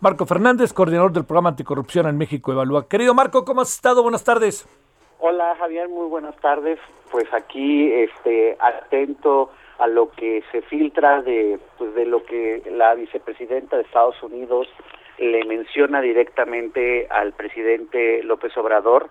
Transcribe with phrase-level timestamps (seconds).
[0.00, 2.88] Marco Fernández, coordinador del programa Anticorrupción en México Evalúa.
[2.88, 4.00] Querido Marco, ¿cómo has estado?
[4.00, 4.64] Buenas tardes.
[5.18, 6.78] Hola Javier, muy buenas tardes.
[7.10, 9.50] Pues aquí este atento
[9.80, 14.68] a lo que se filtra de pues de lo que la vicepresidenta de Estados Unidos
[15.18, 19.10] le menciona directamente al presidente López Obrador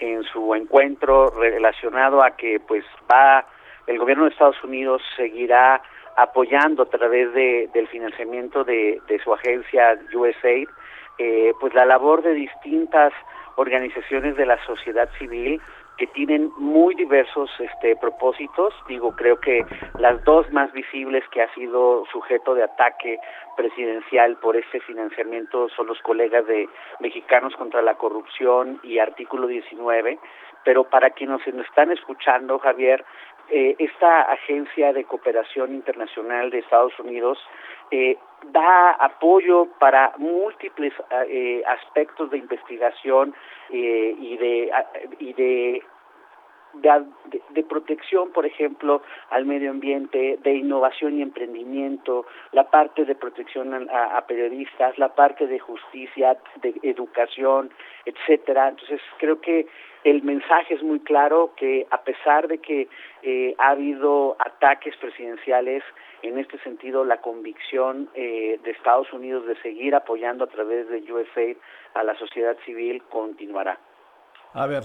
[0.00, 3.46] en su encuentro relacionado a que pues va
[3.86, 5.80] el gobierno de Estados Unidos seguirá
[6.16, 10.68] apoyando a través de, del financiamiento de, de su agencia USAID,
[11.18, 13.12] eh, pues la labor de distintas
[13.56, 15.60] organizaciones de la sociedad civil
[15.98, 18.74] que tienen muy diversos este propósitos.
[18.88, 19.64] Digo creo que
[19.98, 23.18] las dos más visibles que ha sido sujeto de ataque
[23.56, 26.68] presidencial por este financiamiento son los colegas de
[27.00, 30.18] Mexicanos contra la corrupción y artículo 19
[30.64, 33.04] pero para quienes nos están escuchando Javier
[33.48, 37.38] eh, esta agencia de cooperación internacional de Estados Unidos
[37.92, 38.18] eh,
[38.52, 40.92] da apoyo para múltiples
[41.28, 43.34] eh, aspectos de investigación
[43.70, 44.72] eh, y de
[45.18, 45.82] y de
[46.80, 53.14] de, de, protección, por ejemplo, al medio ambiente, de innovación y emprendimiento, la parte de
[53.14, 57.70] protección a, periodistas, la parte de justicia, de educación,
[58.04, 58.68] etcétera.
[58.68, 59.66] Entonces, creo que
[60.04, 62.88] el mensaje es muy claro que a pesar de que
[63.22, 65.82] eh, ha habido ataques presidenciales,
[66.22, 70.98] en este sentido la convicción eh, de Estados Unidos de seguir apoyando a través de
[71.12, 71.56] USAID
[71.94, 73.78] a la sociedad civil continuará.
[74.54, 74.84] A ver,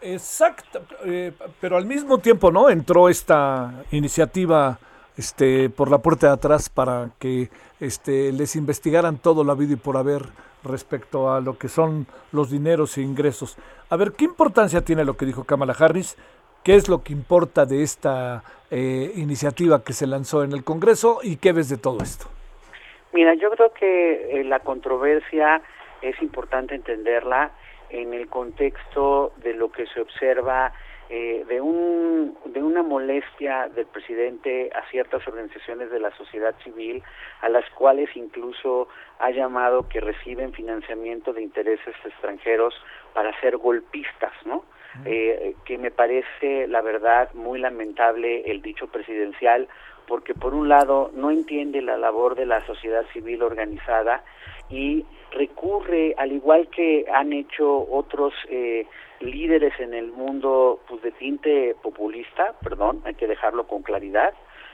[0.00, 2.70] exacto, eh, pero al mismo tiempo, ¿no?
[2.70, 4.78] Entró esta iniciativa
[5.16, 9.76] este, por la puerta de atrás para que este, les investigaran todo lo habido y
[9.76, 10.22] por haber
[10.64, 13.58] respecto a lo que son los dineros e ingresos.
[13.90, 16.16] A ver, ¿qué importancia tiene lo que dijo Kamala Harris?
[16.62, 21.20] ¿Qué es lo que importa de esta eh, iniciativa que se lanzó en el Congreso
[21.22, 22.26] y qué ves de todo esto?
[23.12, 25.62] Mira, yo creo que eh, la controversia
[26.02, 27.50] es importante entenderla
[27.90, 30.72] en el contexto de lo que se observa
[31.10, 37.02] eh, de un de una molestia del presidente a ciertas organizaciones de la sociedad civil
[37.40, 38.88] a las cuales incluso
[39.18, 42.74] ha llamado que reciben financiamiento de intereses extranjeros
[43.14, 44.64] para ser golpistas, ¿no?
[45.04, 49.68] Eh, que me parece la verdad muy lamentable el dicho presidencial
[50.08, 54.24] porque por un lado no entiende la labor de la sociedad civil organizada
[54.70, 58.86] y recurre, al igual que han hecho otros eh,
[59.20, 64.32] líderes en el mundo pues de tinte populista, perdón, hay que dejarlo con claridad,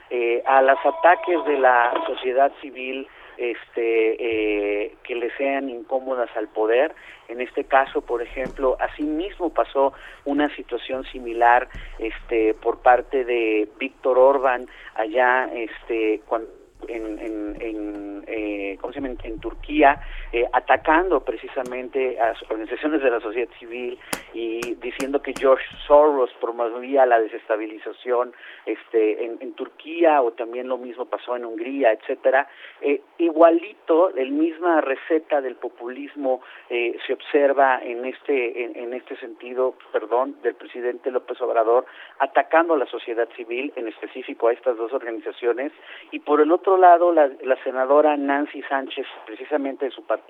[0.09, 3.07] eh, a los ataques de la sociedad civil
[3.37, 6.93] este eh, que le sean incómodas al poder.
[7.27, 11.67] En este caso por ejemplo así mismo pasó una situación similar
[11.99, 18.99] este por parte de Víctor Orban allá este cuando en, en, en, eh, ¿cómo se
[19.01, 19.15] llama?
[19.23, 19.99] en Turquía,
[20.35, 23.97] eh, atacando precisamente a organizaciones de la sociedad civil
[24.33, 28.33] y diciendo que George Soros promovía la desestabilización
[28.65, 32.49] este, en, en Turquía o también lo mismo pasó en Hungría, etcétera.
[32.81, 39.15] Eh, igualito, el misma receta del populismo eh, se observa en este, en, en este
[39.15, 41.85] sentido, perdón, del presidente López Obrador,
[42.19, 45.71] atacando a la sociedad civil, en específico a estas dos organizaciones,
[46.11, 50.24] y por el otro lado, la, la senadora Nancy Sánchez, precisamente de su partido,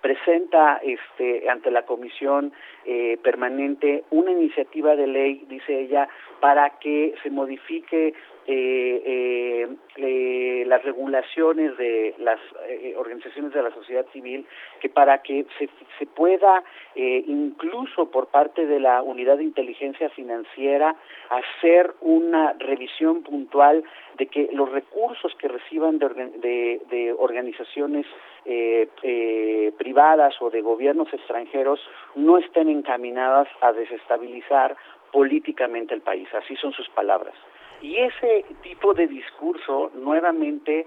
[0.00, 2.52] presenta este, ante la comisión
[2.84, 6.08] eh, permanente una iniciativa de ley, dice ella,
[6.40, 8.14] para que se modifique
[8.46, 9.68] eh, eh,
[10.74, 14.44] las regulaciones de las eh, organizaciones de la sociedad civil
[14.80, 15.68] que para que se,
[15.98, 16.64] se pueda
[16.96, 20.96] eh, incluso por parte de la unidad de inteligencia financiera
[21.30, 23.84] hacer una revisión puntual
[24.18, 28.06] de que los recursos que reciban de, de, de organizaciones
[28.44, 31.80] eh, eh, privadas o de gobiernos extranjeros
[32.16, 34.76] no estén encaminadas a desestabilizar
[35.12, 36.28] políticamente el país.
[36.34, 37.34] Así son sus palabras.
[37.80, 40.86] Y ese tipo de discurso nuevamente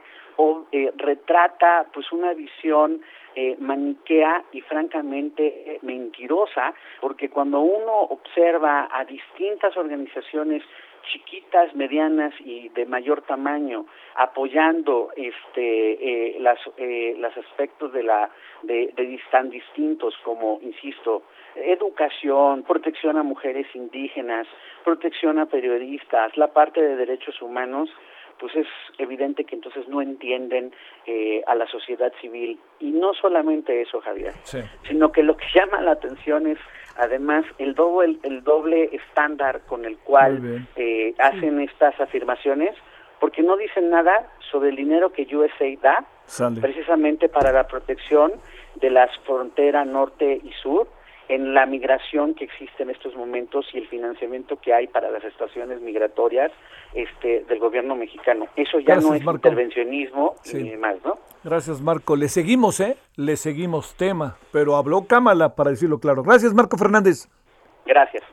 [0.72, 3.02] eh, retrata pues una visión
[3.36, 10.64] eh, maniquea y francamente eh, mentirosa, porque cuando uno observa a distintas organizaciones
[11.12, 18.30] chiquitas, medianas y de mayor tamaño, apoyando este eh, las eh, los aspectos de la
[18.64, 21.24] de, de tan distintos como insisto
[21.56, 24.48] educación, protección a mujeres indígenas,
[24.84, 27.90] protección a periodistas, la parte de derechos humanos,
[28.40, 28.68] pues es
[28.98, 30.74] evidente que entonces no entienden
[31.06, 32.60] eh, a la sociedad civil.
[32.80, 34.60] Y no solamente eso, Javier, Sí.
[34.88, 36.60] sino que lo que llama la atención es
[36.98, 42.76] además el doble, el doble estándar con el cual eh, hacen estas afirmaciones,
[43.20, 46.06] porque no dicen nada sobre el dinero que USA da
[46.62, 48.34] precisamente para la protección
[48.76, 50.88] de las fronteras norte y sur
[51.30, 55.24] en la migración que existe en estos momentos y el financiamiento que hay para las
[55.24, 56.52] estaciones migratorias
[56.94, 58.48] este del gobierno mexicano.
[58.56, 61.20] Eso ya no es intervencionismo ni más, ¿no?
[61.44, 62.16] Gracias, Marco.
[62.16, 62.98] Le seguimos, ¿eh?
[63.16, 66.24] Le seguimos tema, pero habló Cámara para decirlo claro.
[66.24, 67.30] Gracias, Marco Fernández.
[67.86, 68.24] Gracias.